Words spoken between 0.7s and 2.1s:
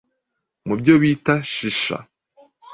byo bita Shisha